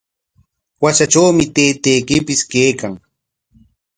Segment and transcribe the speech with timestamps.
[0.83, 2.93] ¿Washatrawku taytaykipis kaykan?